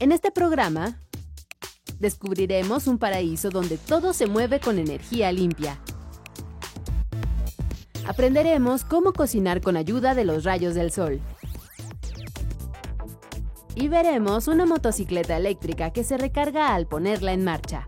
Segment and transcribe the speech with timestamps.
[0.00, 1.00] En este programa
[1.98, 5.80] descubriremos un paraíso donde todo se mueve con energía limpia.
[8.06, 11.20] Aprenderemos cómo cocinar con ayuda de los rayos del sol.
[13.74, 17.84] Y veremos una motocicleta eléctrica que se recarga al ponerla en marcha.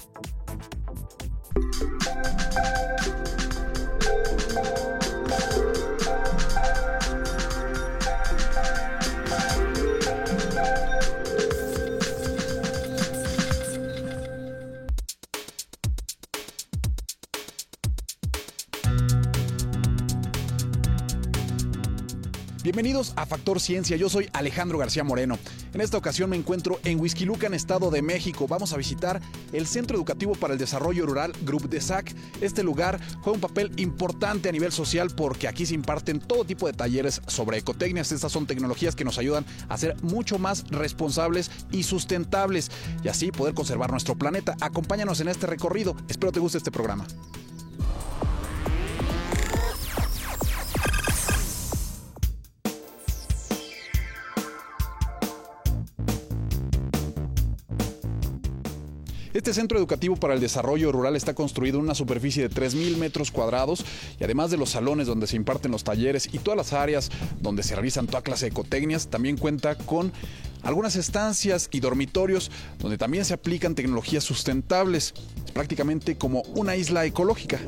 [22.71, 25.41] Bienvenidos a Factor Ciencia, yo soy Alejandro García Moreno.
[25.75, 28.47] En esta ocasión me encuentro en Huizquilucan, Estado de México.
[28.47, 29.21] Vamos a visitar
[29.53, 32.15] el Centro Educativo para el Desarrollo Rural Group de SAC.
[32.41, 36.69] Este lugar juega un papel importante a nivel social porque aquí se imparten todo tipo
[36.69, 38.13] de talleres sobre ecotecnias.
[38.13, 42.71] Estas son tecnologías que nos ayudan a ser mucho más responsables y sustentables
[43.03, 44.57] y así poder conservar nuestro planeta.
[44.61, 45.97] Acompáñanos en este recorrido.
[46.09, 47.05] Espero te guste este programa.
[59.41, 63.31] Este centro educativo para el desarrollo rural está construido en una superficie de 3.000 metros
[63.31, 63.83] cuadrados
[64.21, 67.11] y además de los salones donde se imparten los talleres y todas las áreas
[67.41, 70.13] donde se realizan toda clase de ecotecnias, también cuenta con
[70.63, 75.15] algunas estancias y dormitorios donde también se aplican tecnologías sustentables,
[75.55, 77.59] prácticamente como una isla ecológica.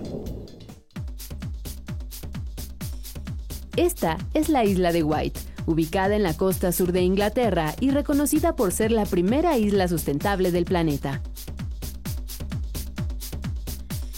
[3.77, 8.57] Esta es la isla de White, ubicada en la costa sur de Inglaterra y reconocida
[8.57, 11.23] por ser la primera isla sustentable del planeta.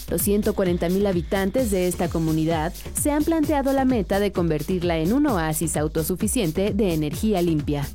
[0.09, 5.27] Los 140.000 habitantes de esta comunidad se han planteado la meta de convertirla en un
[5.27, 7.87] oasis autosuficiente de energía limpia.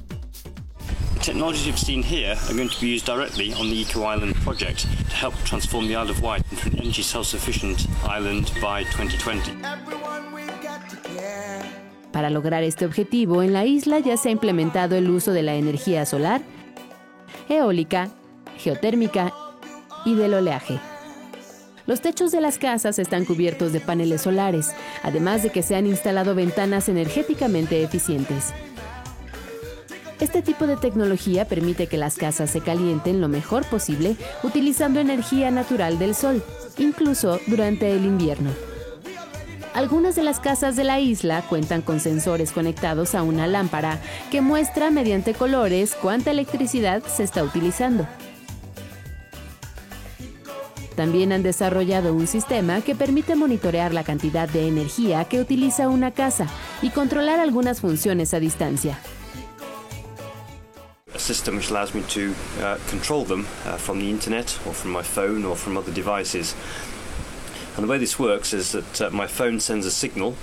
[1.21, 4.87] technologies you've seen here are going to be used directly on the Eco Island project
[5.09, 9.53] to help transform the Isle of Wight into an energy self-sufficient island by 2020.
[12.13, 15.55] Para lograr este objetivo, en la isla ya se ha implementado el uso de la
[15.55, 16.43] energía solar,
[17.49, 18.11] eólica,
[18.59, 19.33] geotérmica
[20.05, 20.81] y del oleaje.
[21.91, 24.69] Los techos de las casas están cubiertos de paneles solares,
[25.03, 28.55] además de que se han instalado ventanas energéticamente eficientes.
[30.21, 34.15] Este tipo de tecnología permite que las casas se calienten lo mejor posible
[34.45, 36.45] utilizando energía natural del sol,
[36.79, 38.51] incluso durante el invierno.
[39.75, 43.99] Algunas de las casas de la isla cuentan con sensores conectados a una lámpara
[44.31, 48.07] que muestra mediante colores cuánta electricidad se está utilizando.
[51.01, 56.11] También han desarrollado un sistema que permite monitorear la cantidad de energía que utiliza una
[56.11, 56.47] casa
[56.83, 58.99] y controlar algunas funciones a distancia.
[61.15, 64.93] A system which allows me to uh, control them uh, from the internet or from
[64.93, 66.55] my phone or from other devices.
[67.79, 70.35] And the way this works is that uh, my phone sends a signal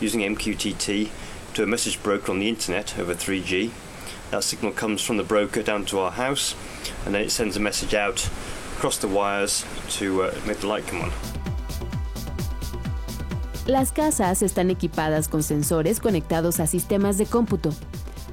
[0.00, 1.10] using MQTT
[1.52, 3.72] to a message broker on the internet over 3G.
[4.30, 6.54] That signal comes from the broker down to our house,
[7.04, 8.30] and then it sends a message out
[8.78, 9.64] across the wires
[9.98, 10.84] to uh, the light.
[13.66, 17.70] Las casas están equipadas con sensores conectados a sistemas de cómputo.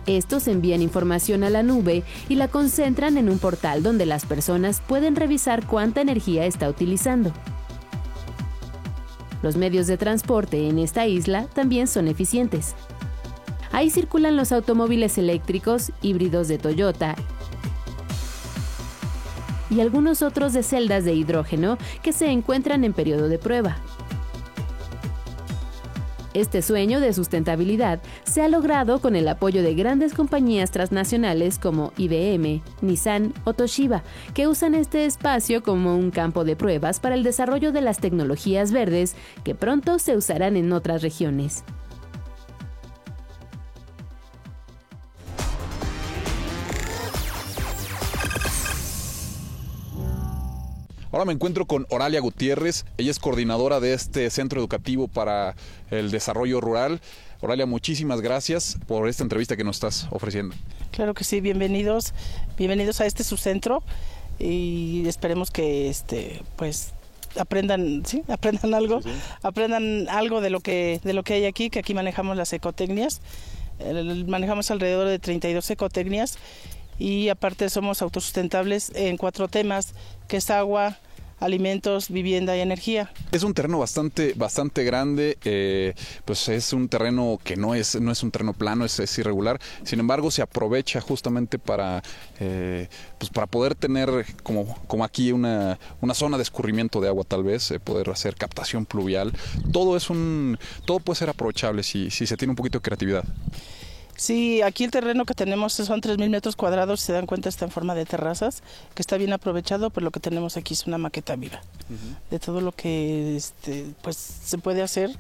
[0.05, 4.81] Estos envían información a la nube y la concentran en un portal donde las personas
[4.81, 7.33] pueden revisar cuánta energía está utilizando.
[9.41, 12.75] Los medios de transporte en esta isla también son eficientes.
[13.71, 17.15] Ahí circulan los automóviles eléctricos híbridos de Toyota
[19.75, 23.77] y algunos otros de celdas de hidrógeno que se encuentran en periodo de prueba.
[26.33, 31.93] Este sueño de sustentabilidad se ha logrado con el apoyo de grandes compañías transnacionales como
[31.97, 34.03] IBM, Nissan o Toshiba,
[34.33, 38.73] que usan este espacio como un campo de pruebas para el desarrollo de las tecnologías
[38.73, 39.15] verdes
[39.45, 41.63] que pronto se usarán en otras regiones.
[51.15, 55.55] Ahora me encuentro con Oralia Gutiérrez, ella es coordinadora de este centro educativo para
[55.89, 56.99] el desarrollo rural.
[57.39, 60.53] Oralia, muchísimas gracias por esta entrevista que nos estás ofreciendo.
[60.91, 62.13] Claro que sí, bienvenidos,
[62.57, 63.81] bienvenidos a este subcentro
[64.39, 66.91] y esperemos que este pues
[67.39, 69.15] aprendan, sí, aprendan algo, sí, sí.
[69.41, 73.21] aprendan algo de lo que de lo que hay aquí, que aquí manejamos las ecotecnias.
[73.79, 76.37] El, manejamos alrededor de 32 ecotecnias
[76.97, 79.93] y aparte somos autosustentables en cuatro temas,
[80.27, 80.97] que es agua,
[81.39, 83.11] alimentos, vivienda y energía.
[83.31, 85.93] Es un terreno bastante, bastante grande, eh,
[86.23, 89.59] pues es un terreno que no es, no es un terreno plano, es, es irregular.
[89.83, 92.01] Sin embargo, se aprovecha justamente para,
[92.39, 92.87] eh,
[93.17, 97.43] pues para poder tener como, como aquí una, una zona de escurrimiento de agua, tal
[97.43, 99.33] vez, eh, poder hacer captación pluvial.
[99.71, 103.25] Todo es un, todo puede ser aprovechable si, si se tiene un poquito de creatividad.
[104.15, 107.65] Sí, aquí el terreno que tenemos son 3.000 metros cuadrados, si se dan cuenta está
[107.65, 108.63] en forma de terrazas,
[108.93, 111.61] que está bien aprovechado, pero lo que tenemos aquí es una maqueta viva.
[112.31, 115.11] De todo lo que este, pues, se puede hacer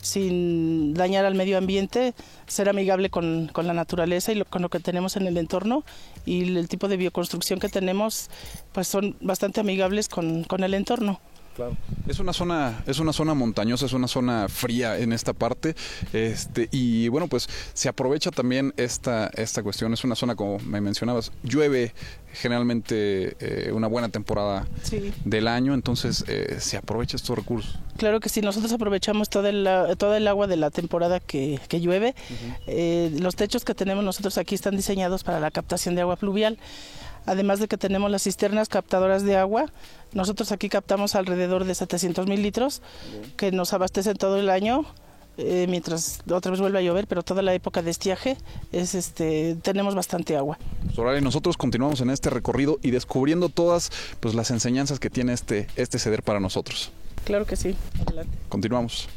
[0.00, 2.14] sin dañar al medio ambiente,
[2.46, 5.84] ser amigable con, con la naturaleza y lo, con lo que tenemos en el entorno.
[6.24, 8.30] Y el tipo de bioconstrucción que tenemos
[8.72, 11.20] pues son bastante amigables con, con el entorno.
[12.06, 15.74] Es una zona, es una zona montañosa, es una zona fría en esta parte,
[16.12, 19.92] este, y bueno, pues se aprovecha también esta, esta cuestión.
[19.92, 21.92] Es una zona, como me mencionabas, llueve
[22.32, 24.66] generalmente eh, una buena temporada
[25.24, 27.78] del año, entonces eh, se aprovecha estos recursos.
[27.96, 29.68] Claro que sí, nosotros aprovechamos todo el,
[29.98, 32.14] todo el agua de la temporada que, que llueve.
[32.66, 36.58] Eh, los techos que tenemos nosotros aquí están diseñados para la captación de agua pluvial
[37.28, 39.66] además de que tenemos las cisternas captadoras de agua.
[40.12, 42.82] Nosotros aquí captamos alrededor de 700 mil litros
[43.36, 44.84] que nos abastecen todo el año.
[45.40, 48.36] Eh, mientras otra vez vuelve a llover, pero toda la época de estiaje
[48.72, 50.58] es este tenemos bastante agua.
[50.92, 55.68] Soraya, nosotros continuamos en este recorrido y descubriendo todas pues las enseñanzas que tiene este
[55.76, 56.90] este ceder para nosotros.
[57.24, 57.76] Claro que sí.
[58.04, 58.36] Adelante.
[58.48, 59.08] Continuamos.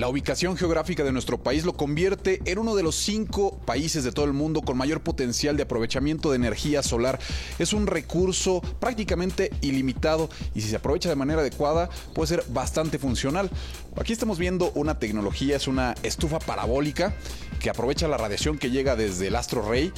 [0.00, 4.12] La ubicación geográfica de nuestro país lo convierte en uno de los cinco países de
[4.12, 7.18] todo el mundo con mayor potencial de aprovechamiento de energía solar.
[7.58, 12.98] Es un recurso prácticamente ilimitado y si se aprovecha de manera adecuada puede ser bastante
[12.98, 13.50] funcional.
[13.94, 17.14] Aquí estamos viendo una tecnología, es una estufa parabólica
[17.60, 19.92] que aprovecha la radiación que llega desde el astro rey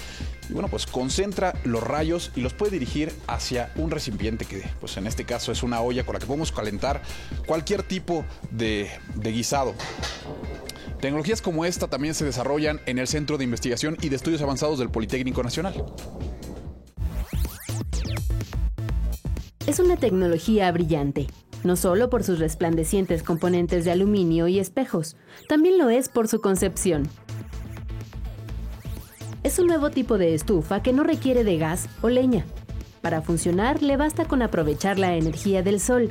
[0.53, 4.99] y bueno, pues concentra los rayos y los puede dirigir hacia un recipiente que pues
[4.99, 7.01] en este caso es una olla con la que podemos calentar
[7.47, 9.73] cualquier tipo de, de guisado.
[11.01, 14.79] Tecnologías como esta también se desarrollan en el Centro de Investigación y de Estudios Avanzados
[14.79, 15.87] del Politécnico Nacional.
[19.67, 21.29] Es una tecnología brillante,
[21.65, 25.17] no solo por sus resplandecientes componentes de aluminio y espejos,
[25.49, 27.09] también lo es por su concepción.
[29.53, 32.47] Es un nuevo tipo de estufa que no requiere de gas o leña.
[33.03, 36.11] Para funcionar le basta con aprovechar la energía del sol,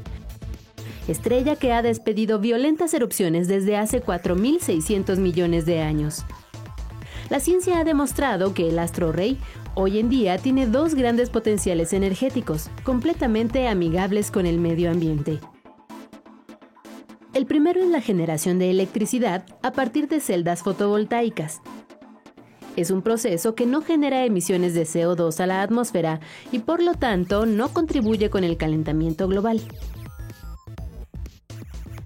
[1.08, 6.24] estrella que ha despedido violentas erupciones desde hace 4.600 millones de años.
[7.32, 9.40] La ciencia ha demostrado que el astro rey
[9.74, 15.40] hoy en día tiene dos grandes potenciales energéticos, completamente amigables con el medio ambiente.
[17.34, 21.62] El primero es la generación de electricidad a partir de celdas fotovoltaicas,
[22.76, 26.20] es un proceso que no genera emisiones de CO2 a la atmósfera
[26.52, 29.62] y por lo tanto no contribuye con el calentamiento global.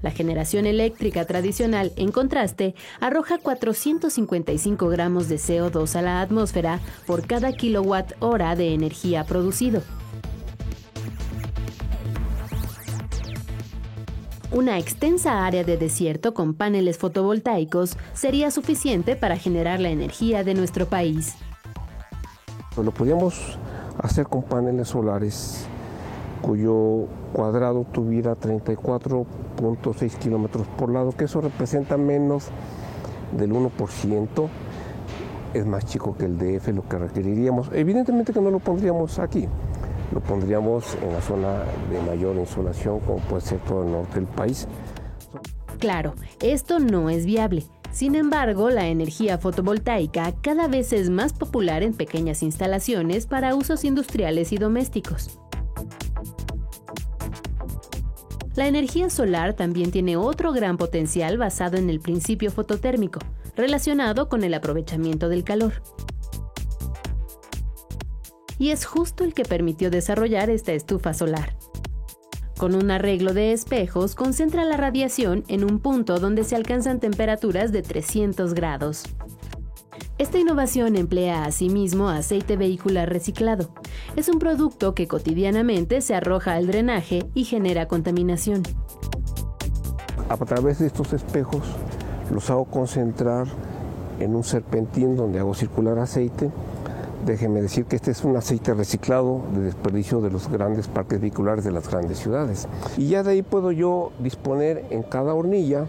[0.01, 7.25] La generación eléctrica tradicional, en contraste, arroja 455 gramos de CO2 a la atmósfera por
[7.25, 9.81] cada kilowatt hora de energía producido.
[14.55, 20.53] Una extensa área de desierto con paneles fotovoltaicos sería suficiente para generar la energía de
[20.53, 21.35] nuestro país.
[22.73, 23.59] Pues lo podríamos
[24.01, 25.65] hacer con paneles solares
[26.41, 32.47] cuyo cuadrado tuviera 34.6 kilómetros por lado, que eso representa menos
[33.37, 34.47] del 1%,
[35.53, 37.71] es más chico que el DF lo que requeriríamos.
[37.73, 39.49] Evidentemente que no lo pondríamos aquí,
[40.13, 44.27] lo pondríamos en la zona de mayor insolación, como puede ser todo el norte del
[44.27, 44.67] país.
[45.79, 47.63] Claro, esto no es viable.
[47.91, 53.85] Sin embargo, la energía fotovoltaica cada vez es más popular en pequeñas instalaciones para usos
[53.85, 55.39] industriales y domésticos.
[58.55, 63.19] La energía solar también tiene otro gran potencial basado en el principio fototérmico,
[63.55, 65.73] relacionado con el aprovechamiento del calor
[68.57, 71.55] y es justo el que permitió desarrollar esta estufa solar.
[72.57, 77.71] Con un arreglo de espejos, concentra la radiación en un punto donde se alcanzan temperaturas
[77.73, 79.03] de 300 grados.
[80.17, 83.73] Esta innovación emplea asimismo aceite vehicular reciclado.
[84.15, 88.63] Es un producto que cotidianamente se arroja al drenaje y genera contaminación.
[90.29, 91.63] A través de estos espejos
[92.31, 93.47] los hago concentrar
[94.21, 96.49] en un serpentín donde hago circular aceite
[97.25, 101.63] Déjeme decir que este es un aceite reciclado de desperdicio de los grandes parques vehiculares
[101.63, 102.67] de las grandes ciudades.
[102.97, 105.87] Y ya de ahí puedo yo disponer en cada hornilla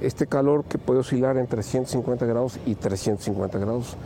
[0.00, 3.98] este calor que puede oscilar entre 150 grados y 350 grados,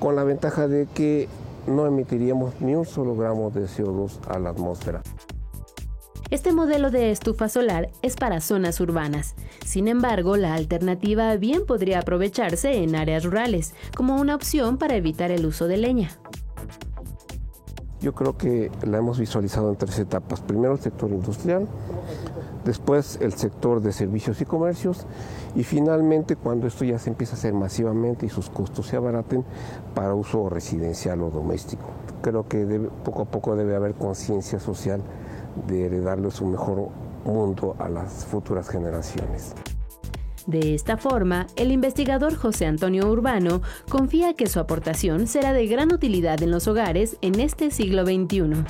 [0.00, 1.28] con la ventaja de que
[1.66, 5.02] no emitiríamos ni un solo gramo de CO2 a la atmósfera.
[6.30, 9.34] Este modelo de estufa solar es para zonas urbanas.
[9.64, 15.30] Sin embargo, la alternativa bien podría aprovecharse en áreas rurales, como una opción para evitar
[15.30, 16.10] el uso de leña.
[18.00, 20.40] Yo creo que la hemos visualizado en tres etapas.
[20.40, 21.68] Primero el sector industrial,
[22.64, 25.06] después el sector de servicios y comercios
[25.54, 29.44] y finalmente cuando esto ya se empieza a hacer masivamente y sus costos se abaraten
[29.94, 31.84] para uso residencial o doméstico.
[32.22, 32.66] Creo que
[33.04, 35.00] poco a poco debe haber conciencia social
[35.66, 36.88] de heredarles un mejor
[37.24, 39.54] mundo a las futuras generaciones.
[40.46, 45.92] De esta forma, el investigador José Antonio Urbano confía que su aportación será de gran
[45.92, 48.64] utilidad en los hogares en este siglo XXI.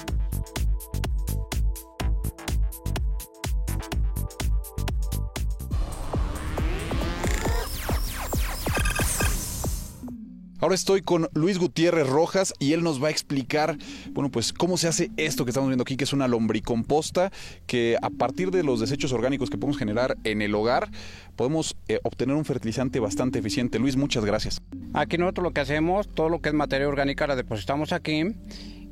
[10.64, 13.76] Ahora estoy con Luis Gutiérrez Rojas y él nos va a explicar,
[14.12, 17.30] bueno, pues cómo se hace esto que estamos viendo aquí, que es una lombricomposta,
[17.66, 20.88] que a partir de los desechos orgánicos que podemos generar en el hogar,
[21.36, 23.78] podemos eh, obtener un fertilizante bastante eficiente.
[23.78, 24.62] Luis, muchas gracias.
[24.94, 28.24] Aquí nosotros lo que hacemos, todo lo que es materia orgánica la depositamos aquí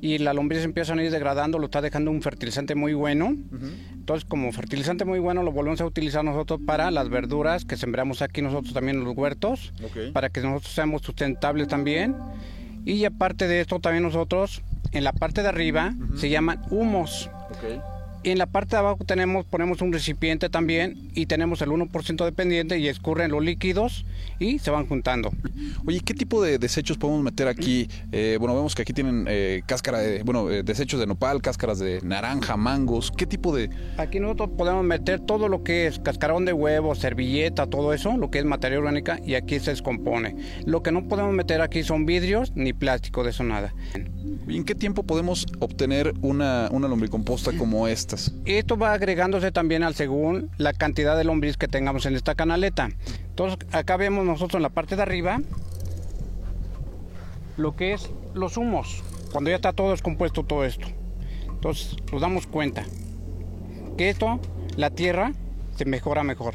[0.03, 3.37] y la lombriz empieza a ir degradando, lo está dejando un fertilizante muy bueno.
[3.95, 8.21] Entonces, como fertilizante muy bueno, lo volvemos a utilizar nosotros para las verduras que sembramos
[8.21, 9.73] aquí nosotros también en los huertos,
[10.13, 12.17] para que nosotros seamos sustentables también.
[12.85, 17.31] Y aparte de esto, también nosotros, en la parte de arriba, se llaman humos.
[17.63, 22.25] Y en la parte de abajo tenemos, ponemos un recipiente también y tenemos el 1%
[22.25, 24.05] de pendiente y escurren los líquidos
[24.39, 25.31] y se van juntando.
[25.87, 27.89] Oye, ¿qué tipo de desechos podemos meter aquí?
[28.13, 31.79] Eh, bueno, vemos que aquí tienen eh, cáscara de, bueno, eh, desechos de nopal, cáscaras
[31.79, 33.11] de naranja, mangos.
[33.11, 33.71] ¿Qué tipo de...?
[33.99, 38.31] Aquí nosotros podemos meter todo lo que es cascarón de huevo, servilleta, todo eso, lo
[38.31, 40.37] que es materia orgánica y aquí se descompone.
[40.65, 43.75] Lo que no podemos meter aquí son vidrios ni plástico, de eso nada.
[44.49, 48.35] ¿Y en qué tiempo podemos obtener una, una lombricomposta como estas?
[48.45, 52.91] Esto va agregándose también al según la cantidad de lombriz que tengamos en esta canaleta.
[53.29, 55.41] Entonces acá vemos nosotros en la parte de arriba
[57.57, 60.87] lo que es los humos, cuando ya está todo descompuesto todo esto.
[61.49, 62.85] Entonces nos damos cuenta
[63.97, 64.41] que esto,
[64.77, 65.33] la tierra,
[65.77, 66.55] se mejora mejor.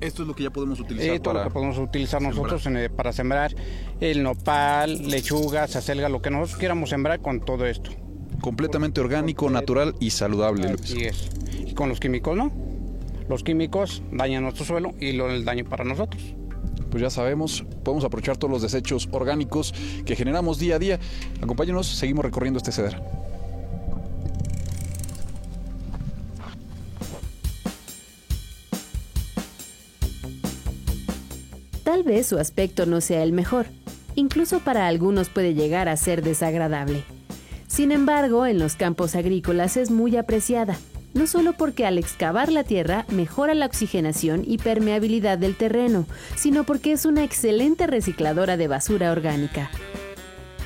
[0.00, 3.12] Esto es lo que ya podemos utilizar Esto es lo que podemos utilizar nosotros para
[3.12, 3.54] sembrar
[4.00, 7.90] el nopal, lechugas, acelga, lo que nosotros quieramos sembrar con todo esto.
[8.44, 10.68] Completamente orgánico, natural y saludable.
[10.68, 11.30] Así es.
[11.66, 12.52] Y con los químicos, ¿no?
[13.26, 16.22] Los químicos dañan nuestro suelo y lo el daño para nosotros.
[16.90, 19.72] Pues ya sabemos, podemos aprovechar todos los desechos orgánicos
[20.04, 21.00] que generamos día a día.
[21.40, 23.00] Acompáñenos, seguimos recorriendo este ceder.
[31.82, 33.68] Tal vez su aspecto no sea el mejor,
[34.16, 37.13] incluso para algunos puede llegar a ser desagradable.
[37.66, 40.76] Sin embargo, en los campos agrícolas es muy apreciada,
[41.14, 46.06] no solo porque al excavar la tierra mejora la oxigenación y permeabilidad del terreno,
[46.36, 49.70] sino porque es una excelente recicladora de basura orgánica.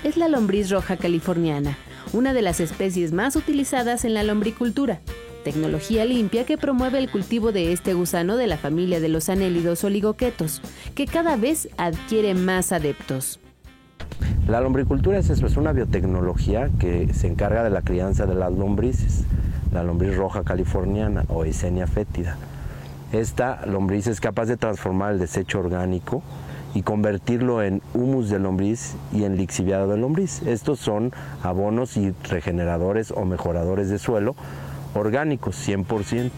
[0.04, 1.76] Es la lombriz roja californiana,
[2.12, 5.00] una de las especies más utilizadas en la lombricultura,
[5.44, 9.82] tecnología limpia que promueve el cultivo de este gusano de la familia de los anélidos
[9.84, 10.60] oligoquetos,
[10.94, 13.40] que cada vez adquiere más adeptos.
[14.46, 19.24] La lombricultura es, una biotecnología que se encarga de la crianza de las lombrices,
[19.72, 22.36] la lombriz roja californiana o Esenia fétida.
[23.12, 26.22] Esta lombriz es capaz de transformar el desecho orgánico
[26.74, 30.42] y convertirlo en humus de lombriz y en lixiviado de lombriz.
[30.42, 34.34] Estos son abonos y regeneradores o mejoradores de suelo
[34.94, 36.30] orgánicos 100%.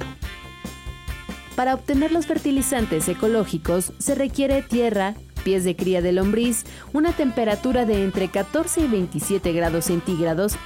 [1.57, 7.85] Para obtener los fertilizantes ecológicos se requiere tierra, pies de cría de lombriz, una temperatura
[7.85, 10.57] de entre 14 y 27 grados centígrados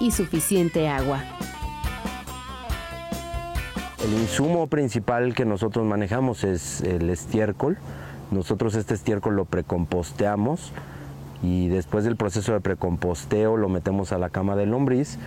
[0.00, 1.22] y suficiente agua.
[4.04, 7.78] El insumo principal que nosotros manejamos es el estiércol.
[8.30, 10.72] Nosotros este estiércol lo precomposteamos
[11.42, 15.18] y después del proceso de precomposteo lo metemos a la cama de lombriz.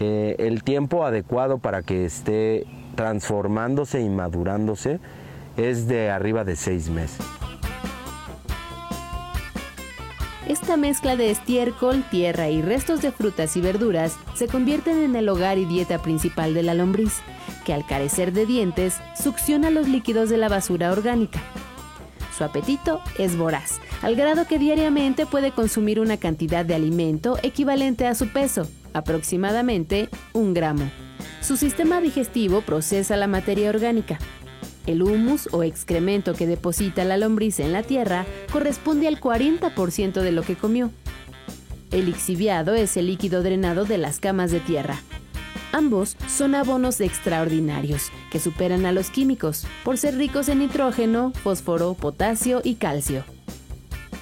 [0.00, 5.00] Eh, el tiempo adecuado para que esté transformándose y madurándose
[5.56, 7.37] es de arriba de seis meses.
[10.48, 15.28] Esta mezcla de estiércol, tierra y restos de frutas y verduras se convierten en el
[15.28, 17.20] hogar y dieta principal de la lombriz,
[17.66, 21.38] que al carecer de dientes succiona los líquidos de la basura orgánica.
[22.36, 28.06] Su apetito es voraz, al grado que diariamente puede consumir una cantidad de alimento equivalente
[28.06, 30.90] a su peso, aproximadamente un gramo.
[31.42, 34.18] Su sistema digestivo procesa la materia orgánica.
[34.88, 40.32] El humus o excremento que deposita la lombriz en la tierra corresponde al 40% de
[40.32, 40.90] lo que comió.
[41.90, 44.98] El lixiviado es el líquido drenado de las camas de tierra.
[45.72, 51.92] Ambos son abonos extraordinarios que superan a los químicos por ser ricos en nitrógeno, fósforo,
[51.92, 53.24] potasio y calcio.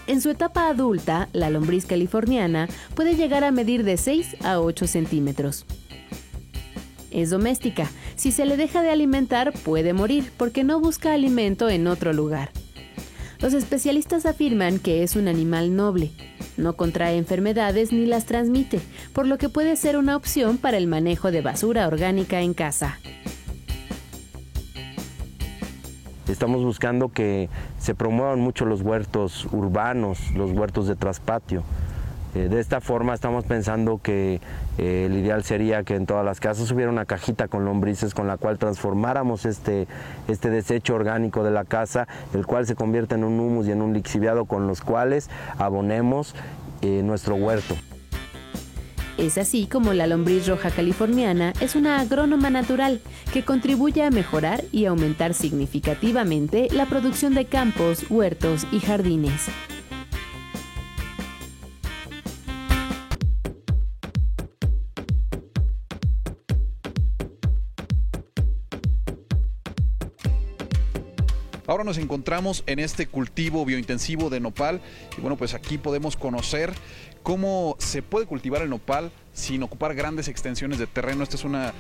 [0.09, 4.89] En su etapa adulta, la lombriz californiana puede llegar a medir de 6 a 8
[4.89, 5.65] centímetros.
[7.17, 7.89] Es doméstica.
[8.15, 12.51] Si se le deja de alimentar, puede morir porque no busca alimento en otro lugar.
[13.41, 16.11] Los especialistas afirman que es un animal noble.
[16.59, 18.81] No contrae enfermedades ni las transmite,
[19.15, 22.99] por lo que puede ser una opción para el manejo de basura orgánica en casa.
[26.29, 31.63] Estamos buscando que se promuevan mucho los huertos urbanos, los huertos de traspatio.
[32.37, 34.43] Eh, de esta forma estamos pensando que
[34.77, 38.27] eh, el ideal sería que en todas las casas hubiera una cajita con lombrices con
[38.27, 39.87] la cual transformáramos este,
[40.29, 43.81] este desecho orgánico de la casa, el cual se convierte en un humus y en
[43.81, 46.35] un lixiviado con los cuales abonemos
[46.83, 47.75] eh, nuestro huerto.
[49.17, 53.01] Es así como la lombriz roja californiana es una agrónoma natural
[53.33, 59.49] que contribuye a mejorar y aumentar significativamente la producción de campos, huertos y jardines.
[71.77, 74.81] Ahora nos encontramos en este cultivo biointensivo de nopal
[75.19, 76.73] y bueno, pues aquí podemos conocer
[77.23, 81.23] cómo se puede cultivar el nopal sin ocupar grandes extensiones de terreno.
[81.23, 81.75] Este es una,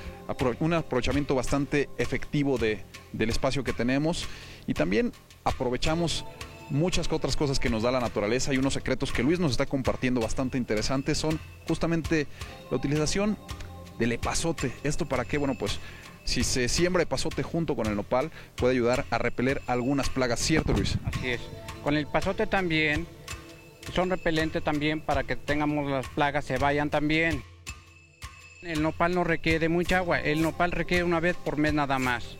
[0.61, 2.85] un aprovechamiento bastante efectivo de,
[3.15, 4.27] del espacio que tenemos
[4.67, 5.13] y también
[5.45, 6.27] aprovechamos
[6.69, 9.65] muchas otras cosas que nos da la naturaleza y unos secretos que Luis nos está
[9.65, 12.27] compartiendo bastante interesantes son justamente
[12.71, 13.39] la utilización
[13.99, 14.73] del epazote.
[14.85, 15.39] ¿Esto para qué?
[15.39, 15.81] Bueno, pues
[16.27, 20.73] si se siembra epazote junto con el nopal, puede ayudar a repeler algunas plagas, ¿cierto
[20.73, 20.99] Luis?
[21.05, 21.41] Así es.
[21.83, 23.07] Con el epazote también
[23.95, 27.43] son repelentes también para que tengamos las plagas se vayan también.
[28.63, 32.37] El nopal no requiere mucha agua, el nopal requiere una vez por mes nada más.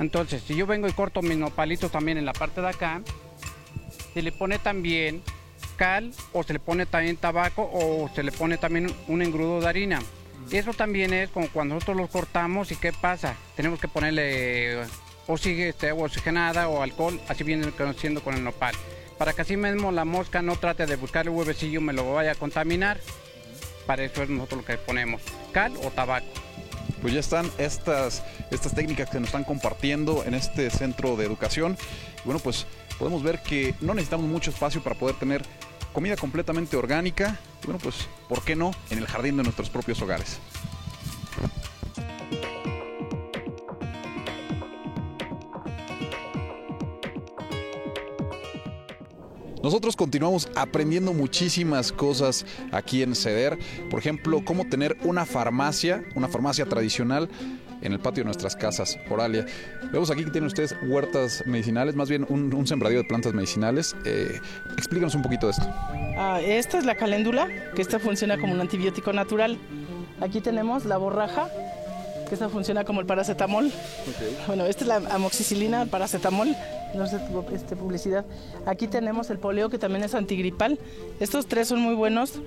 [0.00, 3.02] Entonces, si yo vengo y corto mis nopalitos también en la parte de acá,
[4.12, 5.22] se le pone también
[5.76, 9.68] cal o se le pone también tabaco o se le pone también un engrudo de
[9.68, 10.00] harina.
[10.52, 13.36] Eso también es como cuando nosotros los cortamos y qué pasa.
[13.54, 14.78] Tenemos que ponerle
[15.26, 18.74] o sigue este, agua oxigenada o alcohol, así viene conociendo con el nopal.
[19.16, 22.32] Para que así mismo la mosca no trate de buscar el huevecillo, me lo vaya
[22.32, 22.98] a contaminar.
[23.86, 26.26] Para eso es nosotros lo que ponemos, cal o tabaco.
[27.00, 31.78] Pues ya están estas, estas técnicas que nos están compartiendo en este centro de educación.
[32.24, 32.66] bueno, pues
[32.98, 35.42] podemos ver que no necesitamos mucho espacio para poder tener
[35.92, 37.38] comida completamente orgánica.
[37.62, 38.72] Y bueno, pues, ¿por qué no?
[38.90, 40.38] En el jardín de nuestros propios hogares.
[49.62, 53.58] Nosotros continuamos aprendiendo muchísimas cosas aquí en CEDER.
[53.90, 57.28] Por ejemplo, cómo tener una farmacia, una farmacia tradicional
[57.82, 59.46] en el patio de nuestras casas, Oralia.
[59.92, 63.96] Vemos aquí que tienen ustedes huertas medicinales, más bien un, sembradío de plantas medicinales.
[64.04, 64.40] Eh,
[64.76, 65.64] explícanos un poquito de esto.
[66.16, 69.58] Ah, esta es la caléndula, que esta funciona como un antibiótico natural.
[70.20, 71.48] Aquí tenemos la borraja,
[72.28, 73.72] que esta funciona como el paracetamol.
[74.46, 76.54] Bueno, esta es la amoxicilina, el paracetamol,
[76.94, 77.18] no sé
[77.54, 78.24] este, publicidad.
[78.66, 80.78] Aquí tenemos el poleo, que también es antigripal.
[81.18, 82.40] Estos tres son muy buenos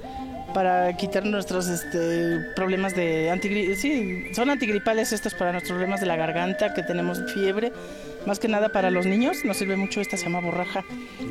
[0.54, 3.80] para quitar nuestros este, problemas de antigripales.
[3.80, 7.72] Sí, son antigripales estos para nuestros problemas de la garganta, que tenemos fiebre.
[8.26, 10.86] Más que nada para los niños nos sirve mucho, esta se llama borraja,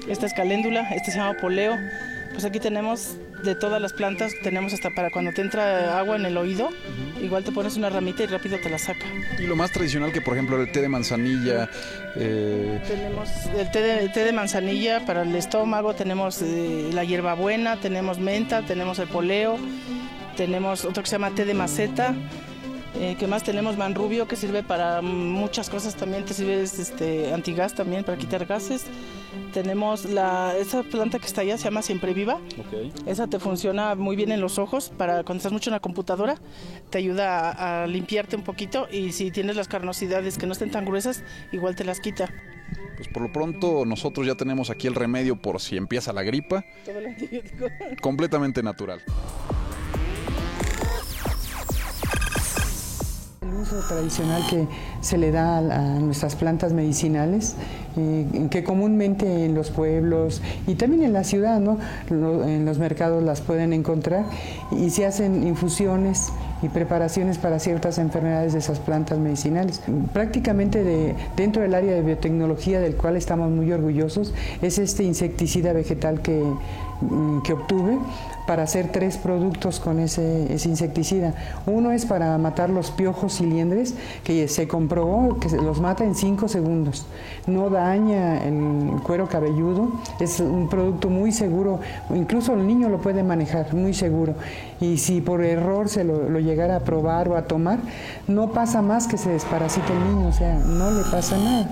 [0.08, 1.78] esta es caléndula, este se llama poleo.
[2.32, 6.26] Pues aquí tenemos de todas las plantas, tenemos hasta para cuando te entra agua en
[6.26, 6.70] el oído,
[7.20, 9.06] igual te pones una ramita y rápido te la saca.
[9.38, 11.68] Y lo más tradicional que por ejemplo el té de manzanilla.
[12.16, 17.80] Eh, tenemos el té de, té de, manzanilla para el estómago, tenemos eh, la hierbabuena,
[17.80, 19.58] tenemos menta, tenemos el poleo,
[20.36, 22.14] tenemos otro que se llama té de maceta.
[22.94, 23.78] Eh, ¿Qué más tenemos?
[23.78, 28.84] Manrubio que sirve para muchas cosas también, te sirve este, antigas también para quitar gases.
[29.54, 32.38] Tenemos la, esa planta que está allá, se llama Siempre Viva.
[33.06, 36.36] Esa te funciona muy bien en los ojos para cuando estás mucho en la computadora,
[36.90, 40.70] te ayuda a, a limpiarte un poquito y si tienes las carnosidades que no estén
[40.70, 42.28] tan gruesas, igual te las quita.
[42.96, 46.64] Pues por lo pronto nosotros ya tenemos aquí el remedio por si empieza la gripa.
[46.84, 47.66] Todo el antibiótico.
[48.02, 49.00] Completamente natural.
[53.80, 54.68] Tradicional que
[55.00, 55.62] se le da a,
[55.98, 57.56] nuestras plantas medicinales,
[57.96, 61.78] eh, que comúnmente en los pueblos y también en la ciudad, ¿no?
[62.10, 64.24] en los mercados las pueden encontrar
[64.70, 69.82] y se hacen infusiones y preparaciones para ciertas enfermedades de esas plantas medicinales.
[70.12, 75.72] Prácticamente de, dentro del área de biotecnología del cual estamos muy orgullosos es este insecticida
[75.72, 76.40] vegetal que,
[77.00, 77.98] mm, que obtuve
[78.46, 81.34] para hacer tres productos con ese, insecticida.
[81.66, 86.14] Uno es para matar los piojos y liendres, que se comprobó que los mata en
[86.14, 87.06] cinco segundos.
[87.46, 91.80] No el cuero cabelludo, es un producto muy seguro,
[92.14, 94.34] incluso el niño lo puede manejar, muy seguro.
[94.80, 97.78] Y si por error se lo, llegara a probar o a tomar,
[98.28, 101.68] no pasa más que se desparasite el niño, o sea, no le pasa nada.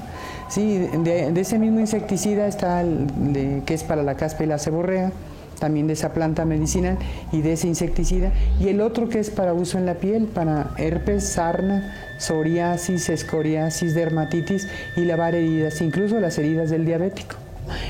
[0.48, 5.12] Sí, de, ese mismo insecticida está el que es para la caspa y la ceborrea
[5.60, 6.98] también de esa planta medicinal
[7.30, 10.70] y de ese insecticida, y el otro que es para uso en la piel, para
[10.78, 17.36] herpes, sarna, psoriasis, escoriasis, dermatitis y lavar heridas, incluso las heridas del diabético.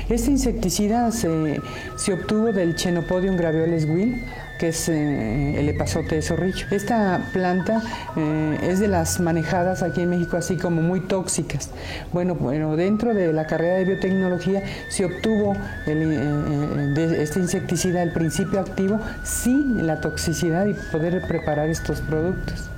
[0.09, 1.59] Este insecticida se,
[1.97, 4.23] se obtuvo del Chenopodium graveoles Will,
[4.61, 6.67] que es eh, el epazote de zorrillo.
[6.69, 7.81] Esta planta
[8.15, 11.71] eh, es de las manejadas aquí en México así como muy tóxicas.
[12.13, 15.55] Bueno, bueno dentro de la carrera de biotecnología se obtuvo
[15.87, 22.69] eh, de este insecticida el principio activo sin la toxicidad y poder preparar estos productos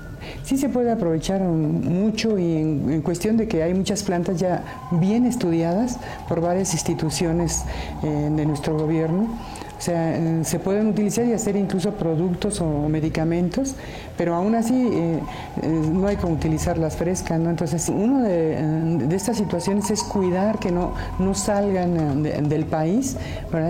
[0.44, 5.26] sí se puede aprovechar mucho y en, cuestión de que hay muchas plantas ya bien
[5.26, 7.64] estudiadas por varias instituciones
[8.02, 9.28] de nuestro gobierno
[9.84, 13.76] o sea, eh, se pueden utilizar y hacer incluso productos o medicamentos,
[14.18, 15.20] pero aún así eh,
[15.62, 17.50] eh, no hay que utilizarlas frescas, ¿no?
[17.50, 23.18] Entonces, una de, estas situaciones es cuidar que no, no salgan del país.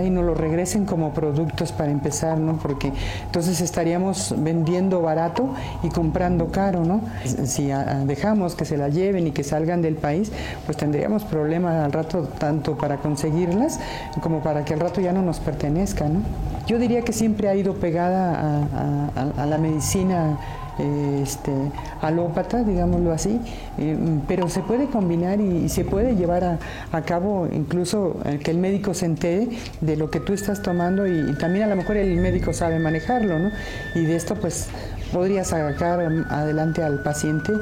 [0.04, 2.56] Y no lo regresen como productos para empezar, ¿no?
[2.56, 2.92] Porque
[3.26, 5.50] entonces estaríamos vendiendo barato
[5.82, 7.02] y comprando caro, ¿no?
[7.24, 7.70] Si
[8.04, 10.32] dejamos que se la lleven y que salgan del país,
[10.64, 13.78] pues tendríamos problemas al rato tanto para conseguirlas
[14.22, 16.22] como para que al rato ya no nos pertenezcan.
[16.66, 18.66] Yo diría que siempre ha ido pegada
[19.36, 20.38] a, la medicina
[20.78, 21.52] este,
[22.00, 23.40] alópata, digámoslo así,
[23.78, 26.58] eh, pero se puede combinar y, se puede llevar
[26.92, 29.48] a, cabo incluso que el médico se entere
[29.80, 33.38] de lo que tú estás tomando y, también a lo mejor el médico sabe manejarlo,
[33.38, 33.50] ¿no?
[33.94, 34.68] Y de esto pues
[35.12, 37.52] podría sacar adelante al paciente.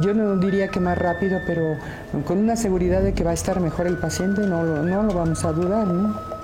[0.00, 1.76] Yo no diría que más rápido, pero
[2.26, 5.44] con una seguridad de que va a estar mejor el paciente, no, no lo vamos
[5.44, 6.35] a dudar, ¿no?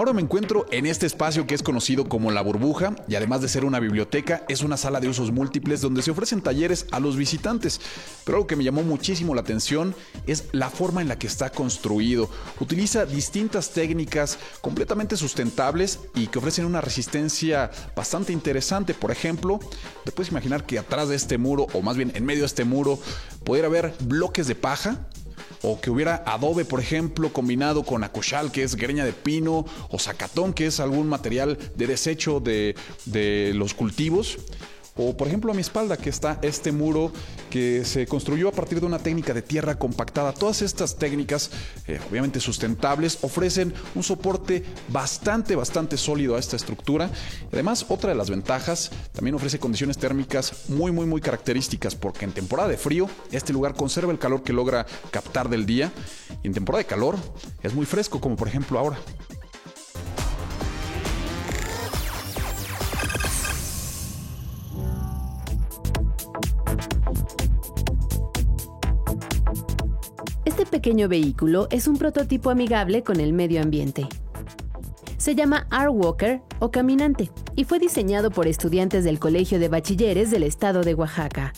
[0.00, 3.48] Ahora me encuentro en este espacio que es conocido como La Burbuja y además de
[3.48, 7.18] ser una biblioteca, es una sala de usos múltiples donde se ofrecen talleres a los
[7.18, 7.82] visitantes.
[8.24, 9.94] Pero algo que me llamó muchísimo la atención
[10.26, 12.30] es la forma en la que está construido.
[12.60, 18.94] Utiliza distintas técnicas completamente sustentables y que ofrecen una resistencia bastante interesante.
[18.94, 19.60] Por ejemplo,
[20.06, 22.64] te puedes imaginar que atrás de este muro, o más bien en medio de este
[22.64, 22.98] muro,
[23.44, 25.10] pudiera haber bloques de paja
[25.62, 29.98] o que hubiera adobe, por ejemplo, combinado con acochal, que es greña de pino, o
[29.98, 34.38] zacatón, que es algún material de desecho de, de los cultivos.
[34.96, 37.12] O por ejemplo a mi espalda que está este muro
[37.48, 40.32] que se construyó a partir de una técnica de tierra compactada.
[40.32, 41.50] Todas estas técnicas,
[41.86, 47.10] eh, obviamente sustentables, ofrecen un soporte bastante, bastante sólido a esta estructura.
[47.52, 52.32] Además, otra de las ventajas, también ofrece condiciones térmicas muy, muy, muy características porque en
[52.32, 55.92] temporada de frío este lugar conserva el calor que logra captar del día
[56.42, 57.16] y en temporada de calor
[57.62, 58.98] es muy fresco como por ejemplo ahora.
[70.90, 74.08] Pequeño vehículo es un prototipo amigable con el medio ambiente.
[75.18, 80.42] Se llama R-Walker o caminante y fue diseñado por estudiantes del Colegio de Bachilleres del
[80.42, 81.52] estado de Oaxaca.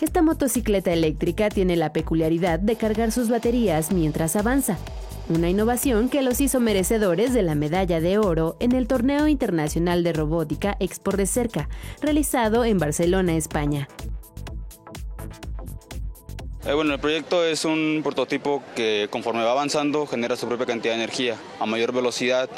[0.00, 4.78] Esta motocicleta eléctrica tiene la peculiaridad de cargar sus baterías mientras avanza,
[5.28, 10.04] una innovación que los hizo merecedores de la medalla de oro en el Torneo Internacional
[10.04, 11.68] de Robótica Expo de Cerca,
[12.00, 13.88] realizado en Barcelona, España.
[16.70, 20.94] Eh, bueno, el proyecto es un prototipo que conforme va avanzando genera su propia cantidad
[20.94, 21.34] de energía.
[21.58, 22.48] A mayor velocidad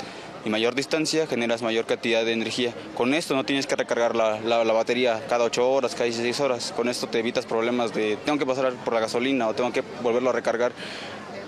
[0.45, 2.75] y mayor distancia generas mayor cantidad de energía.
[2.95, 4.37] Con esto no tienes que recargar la,
[4.75, 6.75] batería cada 8 horas, cada 16 horas.
[6.77, 9.83] Con esto te evitas problemas de tengo que pasar por la gasolina o tengo que
[10.03, 10.73] volverlo a recargar.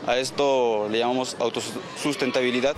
[0.06, 2.76] A esto le llamamos autosustentabilidad.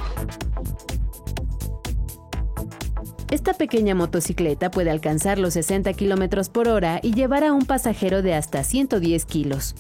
[3.30, 8.22] Esta pequeña motocicleta puede alcanzar los 60 km por hora y llevar a un pasajero
[8.22, 9.74] de hasta 110 kilos.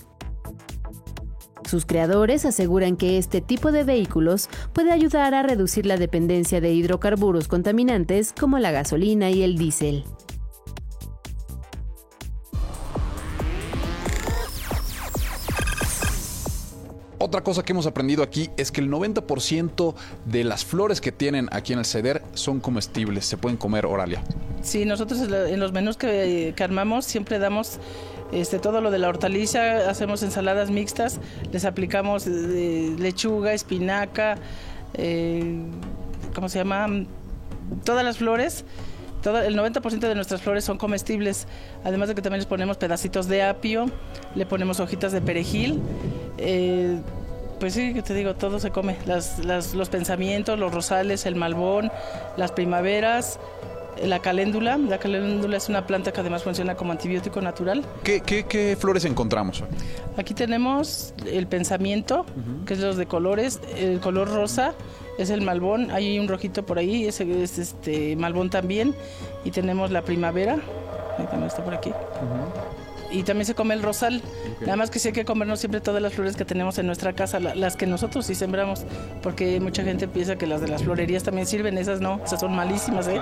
[1.64, 6.72] Sus creadores aseguran que este tipo de vehículos puede ayudar a reducir la dependencia de
[6.72, 10.04] hidrocarburos contaminantes como la gasolina y el diésel.
[17.26, 21.48] Otra cosa que hemos aprendido aquí es que el 90% de las flores que tienen
[21.50, 24.22] aquí en el ceder son comestibles, se pueden comer oralia.
[24.62, 27.80] Sí, nosotros en los menús que, armamos siempre damos
[28.30, 31.18] este, todo lo de la hortaliza, hacemos ensaladas mixtas,
[31.50, 34.36] les aplicamos eh, lechuga, espinaca,
[34.94, 35.64] eh,
[36.32, 36.86] ¿cómo se llama?
[37.82, 38.64] Todas las flores.
[39.24, 41.48] El 90% de nuestras flores son comestibles,
[41.82, 43.86] además de que también les ponemos pedacitos de apio,
[44.36, 45.80] le ponemos hojitas de perejil.
[46.38, 47.00] Eh,
[47.58, 48.96] pues sí, te digo, todo se come.
[49.06, 51.90] Las, las, los pensamientos, los rosales, el malbón,
[52.36, 53.38] las primaveras,
[54.02, 54.76] la caléndula.
[54.78, 57.84] La caléndula es una planta que además funciona como antibiótico natural.
[58.02, 59.62] ¿Qué, qué, qué flores encontramos?
[60.16, 62.26] Aquí tenemos el pensamiento,
[62.66, 64.74] que es los de colores, el color rosa
[65.18, 68.94] es el malbón, hay un rojito por ahí, ese es este malbón también,
[69.44, 70.58] y tenemos la primavera,
[71.18, 71.90] ahí también está por aquí
[73.16, 74.22] y también se come el rosal.
[74.60, 77.12] Nada más que sí hay que comernos siempre todas las flores que tenemos en nuestra
[77.14, 78.84] casa, las que nosotros sí sembramos,
[79.22, 82.54] porque mucha gente piensa que las de las florerías también sirven, esas no, esas son
[82.54, 83.20] malísimas, ¿eh?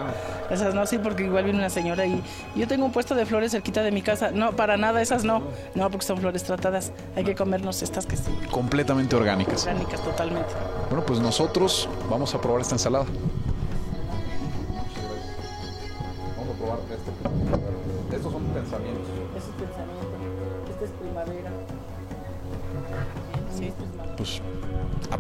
[0.50, 2.22] Esas no, sí, porque igual viene una señora y
[2.56, 4.30] yo tengo un puesto de flores cerquita de mi casa.
[4.32, 5.42] No, para nada, esas no.
[5.74, 6.92] No, porque son flores tratadas.
[7.16, 8.30] Hay que comernos estas que sí.
[8.50, 9.66] Completamente orgánicas.
[9.66, 10.48] Orgánicas, totalmente.
[10.88, 13.06] Bueno, pues nosotros vamos a probar esta ensalada.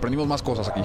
[0.04, 0.82] Aprendimos más cosas aquí.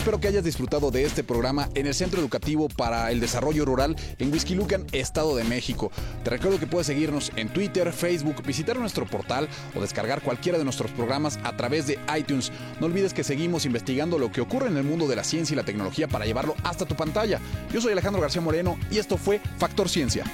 [0.00, 3.96] Espero que hayas disfrutado de este programa en el Centro Educativo para el Desarrollo Rural
[4.18, 5.92] en Huizquilucan, Estado de México.
[6.24, 10.64] Te recuerdo que puedes seguirnos en Twitter, Facebook, visitar nuestro portal o descargar cualquiera de
[10.64, 12.50] nuestros programas a través de iTunes.
[12.80, 15.56] No olvides que seguimos investigando lo que ocurre en el mundo de la ciencia y
[15.56, 17.38] la tecnología para llevarlo hasta tu pantalla.
[17.70, 20.24] Yo soy Alejandro García Moreno y esto fue Factor Ciencia.